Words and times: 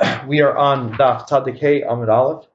we 0.26 0.40
are 0.40 0.56
on 0.56 0.92
Daf 0.94 1.28
Tzadikei 1.28 1.86
Amud 1.86 2.08
Aleph. 2.08 2.46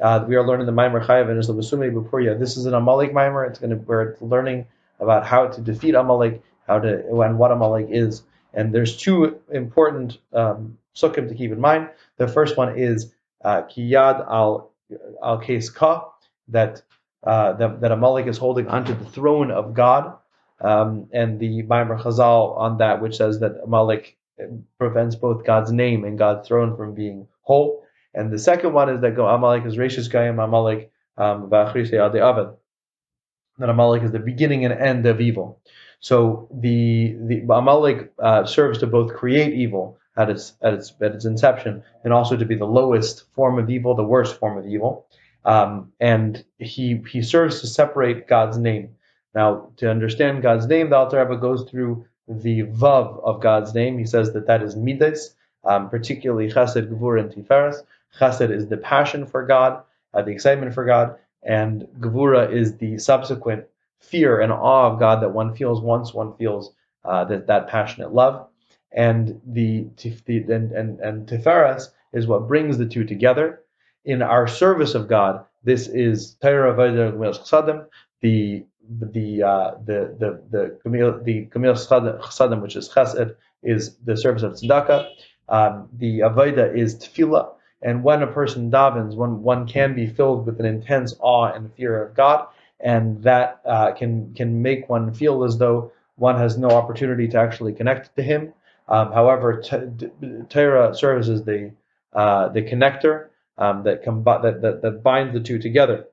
Uh, 0.00 0.24
we 0.26 0.36
are 0.36 0.46
learning 0.46 0.66
the 0.66 0.72
Maimer 0.72 1.04
Chayav 1.04 1.30
and 1.30 1.42
Islavasume 1.42 1.92
Bupuria. 1.92 2.38
This 2.38 2.56
is 2.56 2.66
an 2.66 2.74
Amalek 2.74 3.12
Maimer. 3.12 3.48
It's 3.48 3.58
going 3.58 3.70
to 3.70 3.76
we're 3.76 4.16
learning 4.20 4.66
about 5.00 5.26
how 5.26 5.48
to 5.48 5.60
defeat 5.60 5.94
Amalek, 5.94 6.42
how 6.66 6.78
to 6.78 7.22
and 7.22 7.38
what 7.38 7.50
Amalek 7.50 7.86
is. 7.90 8.22
And 8.54 8.72
there's 8.74 8.96
two 8.96 9.40
important 9.50 10.18
um, 10.32 10.78
pesukim 10.94 11.28
to 11.28 11.34
keep 11.34 11.50
in 11.50 11.60
mind. 11.60 11.88
The 12.18 12.28
first 12.28 12.56
one 12.56 12.78
is 12.78 13.12
uh, 13.42 13.62
Kiyad 13.62 14.20
al 14.28 14.70
al 15.22 15.40
Ka, 15.74 16.08
that 16.48 16.82
uh, 17.24 17.52
that, 17.54 17.80
that 17.80 17.92
Amalek 17.92 18.26
is 18.26 18.38
holding 18.38 18.68
onto 18.68 18.94
the 18.94 19.06
throne 19.06 19.50
of 19.50 19.74
God, 19.74 20.16
um, 20.60 21.08
and 21.12 21.40
the 21.40 21.62
Maimer 21.62 22.00
Chazal 22.00 22.56
on 22.56 22.78
that, 22.78 23.00
which 23.00 23.16
says 23.16 23.40
that 23.40 23.60
Amalek 23.64 24.16
prevents 24.78 25.14
both 25.16 25.44
God's 25.44 25.72
name 25.72 26.04
and 26.04 26.18
God's 26.18 26.46
throne 26.48 26.76
from 26.76 26.94
being 26.94 27.28
whole. 27.42 27.84
And 28.14 28.30
the 28.30 28.38
second 28.38 28.72
one 28.72 28.88
is 28.88 29.00
that 29.00 29.18
Amalek 29.18 29.64
is 29.64 29.76
Rashis 29.76 30.10
Goyim 30.10 30.38
Amalek 30.38 30.90
um, 31.16 31.50
Avad. 31.50 32.56
That 33.58 33.68
Amalek 33.68 34.02
is 34.02 34.12
the 34.12 34.18
beginning 34.18 34.64
and 34.64 34.74
end 34.74 35.06
of 35.06 35.20
evil. 35.20 35.60
So 36.00 36.48
the 36.52 37.16
the 37.20 37.40
Amalek 37.48 38.12
uh, 38.18 38.44
serves 38.44 38.78
to 38.78 38.86
both 38.86 39.14
create 39.14 39.54
evil 39.54 39.98
at 40.16 40.28
its 40.30 40.54
at 40.62 40.74
its 40.74 40.92
at 41.00 41.12
its 41.12 41.24
inception, 41.24 41.82
and 42.02 42.12
also 42.12 42.36
to 42.36 42.44
be 42.44 42.56
the 42.56 42.66
lowest 42.66 43.24
form 43.34 43.58
of 43.58 43.70
evil, 43.70 43.94
the 43.94 44.02
worst 44.02 44.38
form 44.38 44.58
of 44.58 44.66
evil. 44.66 45.06
Um, 45.44 45.92
and 46.00 46.44
he 46.58 47.02
he 47.08 47.22
serves 47.22 47.60
to 47.60 47.66
separate 47.66 48.26
God's 48.26 48.58
name. 48.58 48.96
Now, 49.34 49.70
to 49.76 49.90
understand 49.90 50.42
God's 50.42 50.66
name, 50.66 50.90
the 50.90 50.96
Alter 50.96 51.24
Rebbe 51.24 51.40
goes 51.40 51.68
through 51.70 52.04
the 52.28 52.62
vav 52.64 53.22
of 53.24 53.40
God's 53.40 53.74
name. 53.74 53.98
He 53.98 54.06
says 54.06 54.32
that 54.32 54.46
that 54.46 54.62
is 54.62 54.76
midas, 54.76 55.34
um, 55.64 55.88
particularly 55.90 56.48
chesed, 56.48 56.88
gvur, 56.88 57.20
and 57.20 57.30
tiferes. 57.30 57.82
Chesed 58.18 58.50
is 58.50 58.68
the 58.68 58.76
passion 58.76 59.26
for 59.26 59.44
God, 59.46 59.82
uh, 60.14 60.22
the 60.22 60.30
excitement 60.30 60.74
for 60.74 60.84
God, 60.84 61.16
and 61.42 61.86
gvura 62.00 62.52
is 62.52 62.76
the 62.76 62.98
subsequent 62.98 63.64
fear 64.00 64.40
and 64.40 64.52
awe 64.52 64.92
of 64.92 64.98
God 64.98 65.22
that 65.22 65.30
one 65.30 65.54
feels 65.54 65.80
once 65.80 66.12
one 66.12 66.34
feels 66.36 66.72
uh, 67.04 67.24
that 67.24 67.46
that 67.46 67.68
passionate 67.68 68.12
love. 68.12 68.48
And 68.92 69.40
the, 69.46 69.86
the 70.26 70.38
and, 70.52 70.72
and 70.72 71.00
and 71.00 71.26
tiferes 71.26 71.88
is 72.12 72.26
what 72.26 72.48
brings 72.48 72.78
the 72.78 72.86
two 72.86 73.04
together. 73.04 73.60
In 74.04 74.20
our 74.20 74.46
service 74.46 74.94
of 74.94 75.08
God, 75.08 75.44
this 75.64 75.86
is 75.86 76.34
Torah 76.42 76.74
the 78.20 78.64
the 78.88 79.42
uh, 79.42 79.70
the 79.84 80.14
the 80.18 80.42
the 80.50 80.78
Kamil 80.82 81.20
the 81.22 81.46
Kamil 81.46 81.72
which 81.72 82.76
is 82.76 82.88
Chesed, 82.88 83.34
is 83.62 83.96
the 84.04 84.16
service 84.16 84.42
of 84.42 84.52
tzedakah. 84.52 85.08
Um, 85.48 85.88
the 85.98 86.20
Avodah 86.20 86.76
is 86.76 86.96
Tefillah, 86.96 87.52
and 87.82 88.02
when 88.04 88.22
a 88.22 88.26
person 88.26 88.70
davens, 88.70 89.14
one 89.14 89.42
one 89.42 89.66
can 89.66 89.94
be 89.94 90.06
filled 90.06 90.46
with 90.46 90.60
an 90.60 90.66
intense 90.66 91.14
awe 91.20 91.52
and 91.52 91.72
fear 91.74 92.02
of 92.02 92.14
God, 92.14 92.46
and 92.80 93.22
that 93.22 93.60
uh, 93.64 93.92
can 93.92 94.34
can 94.34 94.62
make 94.62 94.88
one 94.88 95.12
feel 95.12 95.44
as 95.44 95.58
though 95.58 95.92
one 96.16 96.36
has 96.36 96.58
no 96.58 96.70
opportunity 96.70 97.28
to 97.28 97.38
actually 97.38 97.72
connect 97.72 98.14
to 98.16 98.22
Him. 98.22 98.52
Um, 98.88 99.12
however, 99.12 99.62
Torah 100.48 100.94
serves 100.94 101.28
as 101.28 101.44
the 101.44 101.72
uh, 102.12 102.48
the 102.48 102.62
connector 102.62 103.28
um, 103.58 103.84
that, 103.84 104.04
comb- 104.04 104.24
that, 104.24 104.60
that 104.62 104.82
that 104.82 105.02
binds 105.02 105.32
the 105.32 105.40
two 105.40 105.58
together. 105.58 106.06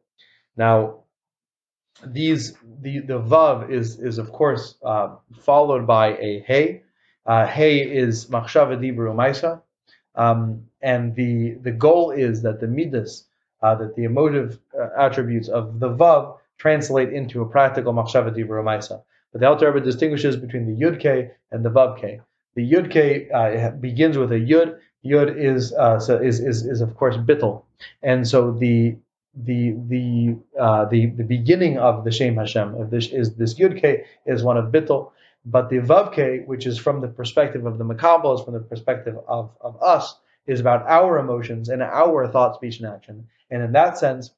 Now, 0.55 0.99
these 2.05 2.53
the 2.81 2.99
the 2.99 3.19
vav 3.19 3.69
is 3.69 3.99
is 3.99 4.17
of 4.17 4.31
course 4.31 4.75
uh, 4.83 5.15
followed 5.33 5.85
by 5.87 6.17
a 6.17 6.39
hey. 6.47 6.83
Uh, 7.25 7.45
hey 7.45 7.79
is 7.79 8.25
machshava 8.27 8.75
dibru 8.79 9.13
maisa, 9.13 9.61
um, 10.15 10.63
and 10.81 11.13
the 11.15 11.51
the 11.61 11.71
goal 11.71 12.09
is 12.09 12.41
that 12.41 12.59
the 12.59 12.65
midas, 12.67 13.25
uh, 13.61 13.75
that 13.75 13.95
the 13.95 14.03
emotive 14.05 14.57
uh, 14.79 14.87
attributes 14.97 15.47
of 15.47 15.79
the 15.79 15.89
vav 15.89 16.37
translate 16.57 17.13
into 17.13 17.41
a 17.41 17.45
practical 17.45 17.93
machshava 17.93 18.31
dibru 18.35 18.63
maisa. 18.63 19.03
But 19.31 19.41
the 19.41 19.47
Alter 19.47 19.71
Rebbe 19.71 19.85
distinguishes 19.85 20.37
between 20.37 20.65
the 20.65 20.83
yud 20.83 20.99
k 20.99 21.31
and 21.51 21.63
the 21.63 21.69
vav 21.69 21.99
k. 21.99 22.19
The 22.55 22.71
yud 22.71 22.89
k 22.89 23.29
uh, 23.29 23.71
begins 23.71 24.17
with 24.17 24.31
a 24.31 24.39
yud. 24.39 24.79
Yud 25.05 25.37
is 25.37 25.71
uh, 25.73 25.99
so 25.99 26.17
is, 26.17 26.39
is 26.39 26.65
is 26.65 26.81
of 26.81 26.95
course 26.95 27.15
bittel, 27.15 27.63
and 28.01 28.27
so 28.27 28.51
the 28.51 28.97
the 29.35 29.75
the 29.87 30.37
uh, 30.59 30.85
the 30.85 31.07
the 31.07 31.23
beginning 31.23 31.77
of 31.77 32.03
the 32.03 32.11
Shem 32.11 32.35
Hashem 32.35 32.75
of 32.75 32.89
this 32.89 33.07
is 33.07 33.35
this 33.35 33.59
Yud 33.59 33.79
K 33.79 34.05
is 34.25 34.43
one 34.43 34.57
of 34.57 34.71
Bittel, 34.71 35.11
but 35.45 35.69
the 35.69 35.77
Vav 35.77 36.13
K, 36.13 36.43
which 36.45 36.65
is 36.65 36.77
from 36.77 37.01
the 37.01 37.07
perspective 37.07 37.65
of 37.65 37.77
the 37.77 37.85
Makabal, 37.85 38.43
from 38.43 38.53
the 38.53 38.59
perspective 38.59 39.17
of, 39.27 39.51
of 39.61 39.81
us, 39.81 40.15
is 40.47 40.59
about 40.59 40.87
our 40.87 41.19
emotions 41.19 41.69
and 41.69 41.81
our 41.81 42.27
thought, 42.27 42.55
speech, 42.55 42.79
and 42.79 42.87
action. 42.87 43.27
And 43.51 43.61
in 43.61 43.71
that 43.73 43.97
sense, 43.97 44.31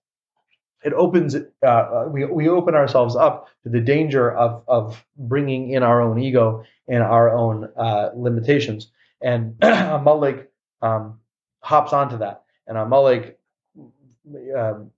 it 0.83 0.93
opens 0.93 1.35
uh, 1.35 2.05
we, 2.09 2.25
we 2.25 2.49
open 2.49 2.75
ourselves 2.75 3.15
up 3.15 3.47
to 3.63 3.69
the 3.69 3.81
danger 3.81 4.31
of 4.31 4.63
of 4.67 5.03
bringing 5.17 5.71
in 5.71 5.83
our 5.83 6.01
own 6.01 6.19
ego 6.19 6.63
and 6.87 7.01
our 7.01 7.31
own 7.31 7.69
uh, 7.77 8.09
limitations. 8.15 8.91
And 9.21 9.55
Amalek 9.61 10.51
um, 10.81 11.19
hops 11.61 11.93
onto 11.93 12.17
that, 12.17 12.43
and 12.67 12.77
Amalek 12.77 13.39
um, 14.55 14.91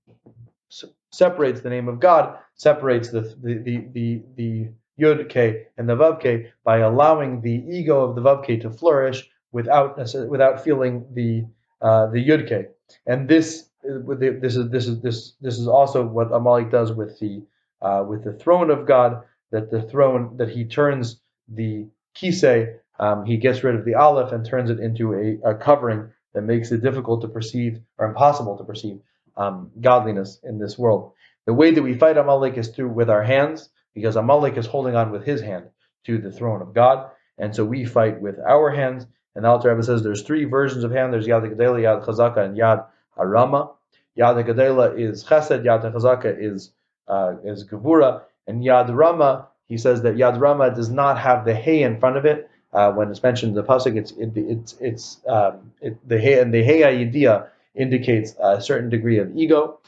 separates 1.11 1.61
the 1.61 1.69
name 1.69 1.88
of 1.88 2.00
God, 2.00 2.38
separates 2.56 3.09
the 3.09 3.22
the 3.41 3.56
the 3.56 3.78
the, 3.94 4.22
the 4.35 4.69
Yud 5.00 5.29
K 5.29 5.67
and 5.78 5.88
the 5.88 5.95
Vav 5.95 6.19
K 6.22 6.51
by 6.63 6.79
allowing 6.79 7.41
the 7.41 7.63
ego 7.69 8.01
of 8.01 8.16
the 8.16 8.22
Vav 8.22 8.45
K 8.45 8.57
to 8.57 8.69
flourish 8.69 9.28
without 9.51 9.97
without 10.28 10.63
feeling 10.63 11.06
the 11.13 11.45
uh, 11.81 12.07
the 12.07 12.28
Yud 12.28 12.47
K. 12.47 12.67
And 13.06 13.28
this 13.28 13.69
this 13.83 14.56
is 14.56 14.69
this 14.69 14.88
is 14.88 15.01
this 15.01 15.33
this 15.41 15.59
is 15.59 15.67
also 15.67 16.06
what 16.06 16.31
Amalek 16.31 16.72
does 16.72 16.91
with 16.91 17.19
the 17.19 17.44
uh, 17.81 18.03
with 18.07 18.23
the 18.23 18.33
throne 18.33 18.69
of 18.69 18.85
God. 18.85 19.23
That 19.51 19.69
the 19.69 19.83
throne 19.83 20.38
that 20.38 20.50
he 20.50 20.66
turns 20.66 21.22
the 21.47 21.85
kisei, 22.16 22.79
um, 23.00 23.23
he 23.23 23.38
gets 23.38 23.63
rid 23.63 23.75
of 23.75 23.85
the 23.85 23.94
aleph 23.94 24.31
and 24.31 24.44
turns 24.44 24.72
it 24.72 24.79
into 24.79 25.13
a, 25.13 25.51
a 25.51 25.53
covering 25.53 26.09
that 26.33 26.41
makes 26.41 26.72
it 26.72 26.81
difficult 26.81 27.22
to 27.22 27.28
perceive 27.28 27.79
or 28.00 28.07
impossible 28.07 28.57
to 28.57 28.63
perceive 28.63 29.00
um, 29.38 29.71
godliness 29.81 30.39
in 30.44 30.59
this 30.59 30.77
world. 30.77 31.13
The 31.45 31.53
way 31.53 31.71
that 31.71 31.81
we 31.81 31.94
fight 31.94 32.17
Amalek 32.17 32.57
is 32.57 32.69
through 32.69 32.89
with 32.89 33.09
our 33.09 33.23
hands, 33.23 33.69
because 33.94 34.16
Amalek 34.16 34.57
is 34.57 34.66
holding 34.66 34.95
on 34.95 35.11
with 35.11 35.25
his 35.25 35.41
hand 35.41 35.66
to 36.05 36.17
the 36.17 36.31
throne 36.31 36.61
of 36.61 36.73
God, 36.73 37.09
and 37.38 37.55
so 37.55 37.66
we 37.66 37.85
fight 37.85 38.21
with 38.21 38.39
our 38.39 38.69
hands. 38.69 39.05
And 39.35 39.45
the 39.45 39.49
Alter 39.49 39.69
Rebbe 39.69 39.83
says 39.83 40.03
there's 40.03 40.21
three 40.21 40.45
versions 40.45 40.83
of 40.83 40.91
hand. 40.91 41.11
There's 41.11 41.27
Yad 41.27 41.41
Gedela, 41.51 41.81
Yad 41.81 42.05
Chazaka, 42.05 42.45
and 42.45 42.55
Yad 42.57 42.85
Rama. 43.17 43.71
Yad 44.17 44.45
Gedela 44.45 44.97
is 44.97 45.23
Chesed, 45.23 45.63
Yad 45.63 45.91
Chazaka 45.91 46.35
is 46.39 46.71
uh, 47.07 47.35
is 47.44 47.65
Gevura, 47.67 48.21
and 48.47 48.63
Yad 48.63 48.95
Rama. 48.95 49.47
He 49.67 49.77
says 49.77 50.03
that 50.03 50.15
Yad 50.15 50.39
Rama 50.39 50.73
does 50.73 50.89
not 50.89 51.17
have 51.19 51.45
the 51.45 51.55
Hey 51.55 51.83
in 51.83 52.00
front 52.00 52.17
of 52.17 52.25
it. 52.25 52.50
Uh, 52.71 52.91
when 52.91 53.09
it's 53.09 53.21
mentioned 53.21 53.51
in 53.51 53.55
the 53.55 53.63
pasuk, 53.63 53.95
it's 53.95 54.11
it, 54.11 54.31
it's 54.35 54.75
it's 54.79 55.19
um, 55.27 55.71
it, 55.81 55.97
the 56.07 56.19
Hey 56.19 56.39
and 56.39 56.53
the 56.53 56.63
Hey 56.63 56.81
Hayediah 56.81 57.47
indicates 57.75 58.35
a 58.41 58.61
certain 58.61 58.89
degree 58.89 59.19
of 59.19 59.35
ego. 59.35 59.79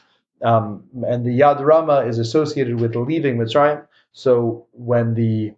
Um, 0.42 0.84
and 1.06 1.24
the 1.24 1.40
Yad 1.40 1.64
Rama 1.64 2.00
is 2.00 2.18
associated 2.18 2.80
with 2.80 2.94
leaving 2.94 3.38
Mitzrayim. 3.38 3.86
So 4.12 4.66
when 4.72 5.14
the 5.14 5.54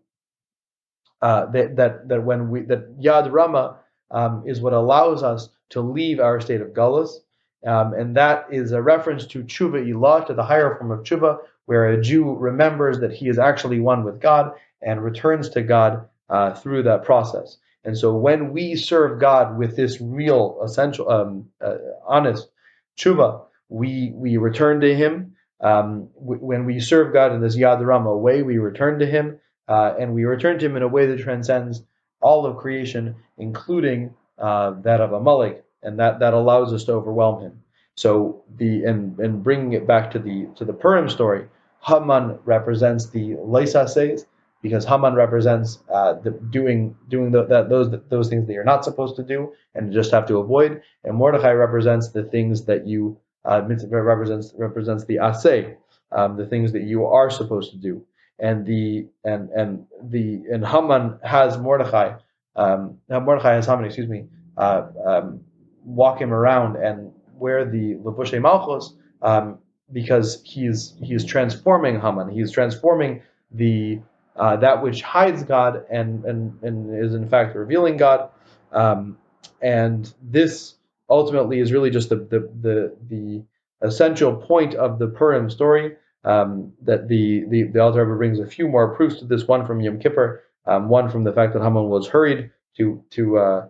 uh, 1.21 1.47
that, 1.47 1.77
that 1.77 2.09
that 2.09 2.23
when 2.23 2.51
we 2.51 2.63
that 2.63 3.01
Yad 3.01 3.33
Rama 3.33 3.77
um, 4.11 4.45
is 4.47 4.61
what 4.61 4.73
allows 4.73 5.23
us 5.23 5.49
to 5.71 5.81
leave 5.81 6.21
our 6.21 6.41
state 6.41 6.61
of 6.61 6.69
gullus, 6.69 7.19
um, 7.67 7.93
and 7.95 8.17
that 8.17 8.47
is 8.51 8.73
a 8.73 8.81
reference 8.81 9.27
to 9.27 9.43
tshuva 9.43 9.85
ilah, 9.85 10.27
to 10.27 10.35
the 10.35 10.45
higher 10.45 10.77
form 10.77 10.93
of 10.93 11.01
tshuva, 11.01 11.39
where 11.67 11.91
a 11.91 12.01
Jew 12.01 12.35
remembers 12.35 13.01
that 13.01 13.13
he 13.13 13.29
is 13.29 13.39
actually 13.39 13.81
one 13.81 14.05
with 14.05 14.21
God 14.21 14.53
and 14.81 15.03
returns 15.03 15.49
to 15.51 15.63
God 15.63 16.07
uh, 16.31 16.55
through 16.55 16.85
that 16.85 17.05
process. 17.05 17.59
And 17.89 17.97
so 17.97 18.15
when 18.15 18.53
we 18.53 18.77
serve 18.77 19.19
God 19.19 19.57
with 19.57 19.75
this 19.75 19.99
real, 19.99 20.61
essential, 20.63 21.11
um, 21.11 21.49
uh, 21.65 21.77
honest 22.07 22.51
tshuva, 22.99 23.41
we 23.71 24.13
we 24.15 24.37
return 24.37 24.83
to 24.83 24.95
Him. 24.95 25.33
Um, 25.63 26.11
w- 26.21 26.45
when 26.45 26.67
we 26.67 26.81
serve 26.81 27.15
God 27.15 27.33
in 27.33 27.41
this 27.41 27.57
Yad 27.57 27.83
Rama 27.83 28.15
way, 28.15 28.43
we 28.43 28.59
return 28.59 28.99
to 28.99 29.07
Him, 29.07 29.41
uh, 29.69 29.95
and 29.99 30.13
we 30.13 30.27
return 30.27 30.59
to 30.59 30.67
Him 30.67 30.77
in 30.77 30.83
a 30.83 30.95
way 30.97 31.07
that 31.07 31.21
transcends 31.21 31.83
all 32.21 32.45
of 32.45 32.59
creation, 32.59 33.17
including 33.39 34.13
uh, 34.39 34.73
that 34.83 35.01
of 35.01 35.15
Amalek, 35.15 35.65
and 35.83 35.99
that 35.99 36.19
that 36.21 36.35
allows 36.35 36.75
us 36.75 36.85
to 36.85 36.93
overwhelm 36.93 37.41
Him. 37.41 37.63
So 37.95 38.45
the 38.55 38.85
and 38.85 39.19
and 39.19 39.43
bringing 39.43 39.73
it 39.73 39.87
back 39.87 40.11
to 40.11 40.19
the 40.19 40.47
to 40.57 40.67
the 40.67 40.75
Purim 40.75 41.09
story, 41.09 41.47
Haman 41.81 42.39
represents 42.45 43.09
the 43.09 43.37
Leisases, 43.55 44.27
because 44.63 44.85
Haman 44.85 45.15
represents 45.15 45.79
uh, 45.93 46.15
the 46.15 46.31
doing 46.31 46.97
doing 47.09 47.31
the, 47.31 47.45
those 47.69 47.95
those 48.09 48.29
things 48.29 48.47
that 48.47 48.53
you're 48.53 48.65
not 48.65 48.85
supposed 48.85 49.17
to 49.17 49.23
do 49.23 49.53
and 49.75 49.93
just 49.93 50.11
have 50.11 50.27
to 50.27 50.39
avoid, 50.39 50.83
and 51.05 51.17
Mordechai 51.17 51.53
represents 51.53 52.11
the 52.11 52.25
things 52.25 52.65
that 52.65 52.87
you 52.87 53.19
uh, 53.45 53.63
represents 53.89 54.53
represents 54.57 55.05
the 55.05 55.17
asay, 55.17 55.77
um, 56.13 56.37
the 56.37 56.47
things 56.47 56.73
that 56.73 56.83
you 56.83 57.07
are 57.07 57.31
supposed 57.31 57.71
to 57.73 57.77
do, 57.77 58.05
and 58.39 58.67
the 58.67 59.07
and 59.25 59.51
and 59.51 59.87
the 60.03 60.43
and 60.53 60.67
Haman 60.67 61.19
has 61.23 61.59
Mordechai, 61.59 62.15
um, 62.57 62.99
Mordechai 63.09 63.55
has 63.55 63.67
Haman, 63.67 63.85
excuse 63.85 64.09
me, 64.09 64.27
uh, 64.57 64.87
um, 65.05 65.41
walk 65.85 66.21
him 66.21 66.33
around 66.33 66.77
and 66.77 67.13
wear 67.35 67.65
the 67.65 67.95
levushay 67.97 68.43
malchus 68.43 68.95
um, 69.23 69.59
because 69.93 70.43
he's 70.45 70.95
he's 71.01 71.25
transforming 71.25 72.01
Haman. 72.01 72.29
He's 72.29 72.51
transforming 72.51 73.23
the 73.53 74.01
uh, 74.39 74.57
that 74.57 74.83
which 74.83 75.03
hides 75.03 75.43
God 75.43 75.85
and, 75.91 76.25
and 76.25 76.63
and 76.63 77.05
is 77.05 77.15
in 77.15 77.29
fact 77.29 77.57
revealing 77.57 77.97
God. 77.97 78.31
Um, 78.73 79.19
and 79.61 80.13
this 80.23 80.75
ultimately 81.11 81.59
is 81.61 81.73
really 81.73 81.91
just 81.91 82.09
the 82.09 82.17
the 82.17 82.51
the, 82.61 82.97
the 83.09 83.45
essential 83.87 84.37
point 84.37 84.75
of 84.75 84.99
the 84.99 85.09
Purim 85.09 85.51
story. 85.51 85.97
Um, 86.25 86.73
that 86.83 87.09
the 87.09 87.45
the 87.49 87.65
the 87.65 87.81
Alter 87.81 88.05
Rebbe 88.05 88.17
brings 88.17 88.39
a 88.39 88.47
few 88.47 88.69
more 88.69 88.95
proofs 88.95 89.21
to 89.21 89.25
this. 89.25 89.47
One 89.47 89.67
from 89.67 89.81
Yom 89.81 89.99
Kippur, 89.99 90.45
um, 90.67 90.89
one 90.89 91.11
from 91.11 91.25
the 91.25 91.33
fact 91.33 91.55
that 91.55 91.63
Haman 91.63 91.89
was 91.89 92.09
hurried 92.09 92.51
to 92.77 93.03
to 93.11 93.39
uh, 93.39 93.69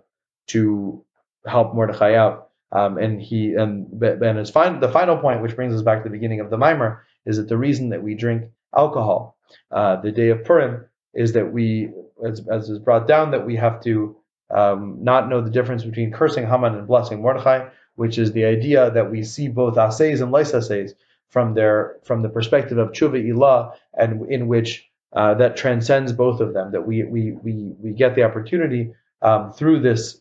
to 0.49 1.05
help 1.47 1.75
Mordechai 1.75 2.15
out, 2.15 2.51
um, 2.73 2.99
and 2.99 3.21
he 3.21 3.55
and 3.55 4.03
and 4.03 4.39
his 4.39 4.51
final 4.51 4.81
the 4.81 4.89
final 4.89 5.19
point, 5.19 5.43
which 5.43 5.57
brings 5.57 5.75
us 5.75 5.83
back 5.83 6.03
to 6.03 6.09
the 6.09 6.13
beginning 6.13 6.41
of 6.41 6.51
the 6.51 6.59
Mimer, 6.59 7.07
is 7.27 7.37
that 7.37 7.49
the 7.49 7.57
reason 7.57 7.91
that 7.91 8.03
we 8.03 8.15
drink 8.15 8.51
alcohol 8.77 9.38
uh, 9.71 10.01
the 10.01 10.13
day 10.13 10.31
of 10.31 10.45
Purim 10.45 10.85
is 11.15 11.33
that 11.33 11.53
we, 11.53 11.91
as, 12.25 12.47
as 12.49 12.69
is 12.71 12.79
brought 12.79 13.07
down, 13.07 13.31
that 13.33 13.47
we 13.47 13.57
have 13.57 13.83
to 13.83 14.17
um, 14.51 14.99
not 15.03 15.29
know 15.29 15.41
the 15.41 15.51
difference 15.51 15.85
between 15.85 16.13
cursing 16.13 16.47
Haman 16.47 16.75
and 16.75 16.87
blessing 16.87 17.21
Mordechai, 17.21 17.69
which 17.97 18.19
is 18.19 18.33
the 18.33 18.45
idea 18.45 18.91
that 18.91 19.11
we 19.11 19.23
see 19.23 19.49
both 19.49 19.75
asays 19.75 20.21
and 20.21 20.33
lysasays 20.33 20.93
from 21.29 21.55
their 21.55 21.97
from 22.05 22.23
the 22.23 22.29
perspective 22.29 22.79
of 22.79 22.93
tshuva 22.93 23.23
ilah, 23.27 23.75
and 23.95 24.31
in 24.31 24.49
which 24.49 24.89
uh, 25.13 25.35
that 25.35 25.57
transcends 25.57 26.13
both 26.13 26.41
of 26.41 26.55
them. 26.55 26.73
That 26.73 26.87
we 26.87 27.03
we 27.05 27.33
we 27.33 27.75
we 27.81 27.91
get 27.91 28.15
the 28.15 28.23
opportunity 28.23 28.95
um, 29.21 29.53
through 29.53 29.81
this 29.81 30.21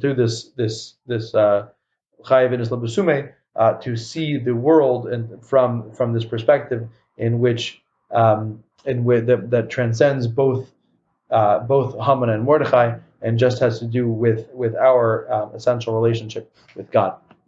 through 0.00 0.14
this 0.14 0.50
this 0.50 0.94
this 1.06 1.34
uh, 1.34 1.68
chayav 2.24 3.32
uh, 3.56 3.74
to 3.74 3.96
see 3.96 4.38
the 4.38 4.54
world 4.54 5.06
and 5.06 5.44
from 5.44 5.92
from 5.92 6.12
this 6.12 6.24
perspective 6.24 6.88
in 7.16 7.38
which 7.38 7.82
um, 8.14 8.62
in 8.84 9.04
which 9.04 9.26
that, 9.26 9.50
that 9.50 9.70
transcends 9.70 10.26
both 10.26 10.70
uh, 11.30 11.58
both 11.60 11.98
Haman 11.98 12.30
and 12.30 12.44
Mordechai 12.44 12.98
and 13.22 13.38
just 13.38 13.58
has 13.58 13.78
to 13.80 13.86
do 13.86 14.08
with 14.08 14.48
with 14.52 14.74
our 14.76 15.30
um, 15.32 15.54
essential 15.54 15.94
relationship 15.94 16.54
with 16.76 16.90
God. 16.90 17.16